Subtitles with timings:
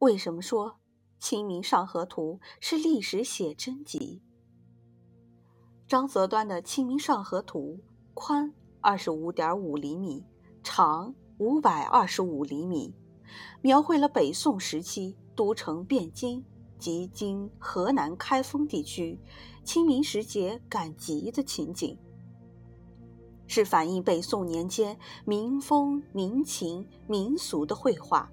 [0.00, 0.70] 为什么说
[1.18, 4.22] 《清明上河图》是历史写真集？
[5.86, 7.78] 张择端的《清明上河图》
[8.14, 8.50] 宽
[8.80, 10.24] 二十五点五厘米，
[10.62, 12.94] 长五百二十五厘米，
[13.60, 16.42] 描绘了北宋时期都城汴京
[16.78, 19.20] 及今河南开封地区
[19.64, 21.98] 清明时节赶集的情景，
[23.46, 28.32] 是反映北宋年间民风民情民俗的绘画。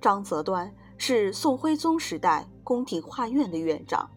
[0.00, 4.08] 张择端是宋徽宗时代宫廷画院的院长，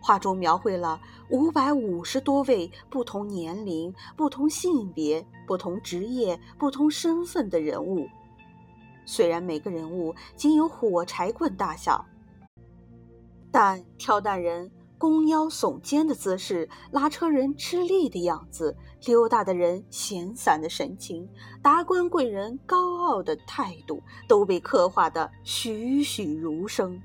[0.00, 8.08] 画中描绘了五百五十多位不同年龄、不同性别、不同职业、不同身份的人物。
[9.04, 12.04] 虽然每个人物仅有火柴棍大小，
[13.50, 14.70] 但挑担人。
[15.02, 21.28] 弓腰耸肩的姿势，拉车人吃力的样子，溜达的人闲散的神情，
[21.60, 27.02] 达官贵人高傲的态度，都被刻画得栩栩如生。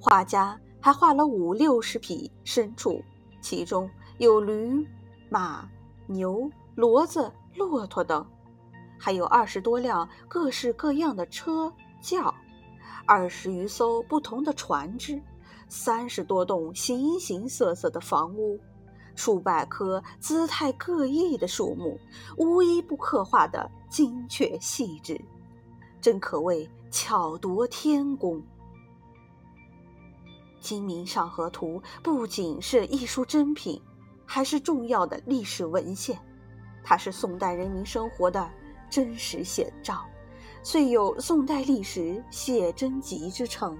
[0.00, 3.00] 画家还画了五六十匹牲畜，
[3.40, 4.84] 其中有驴、
[5.30, 5.68] 马、
[6.08, 8.26] 牛、骡子、骆驼等，
[8.98, 12.34] 还有二十多辆各式各样的车轿，
[13.06, 15.22] 二十余艘不同的船只。
[15.68, 18.58] 三十多栋形形色色的房屋，
[19.14, 21.98] 数百棵姿态各异的树木，
[22.36, 25.20] 无一不刻画的精确细致，
[26.00, 28.38] 真可谓巧夺天工。
[30.60, 33.80] 《清明上河图》不仅是艺术珍品，
[34.24, 36.18] 还是重要的历史文献，
[36.82, 38.50] 它是宋代人民生活的
[38.90, 40.04] 真实写照，
[40.62, 43.76] 遂有宋代历史写真集之称。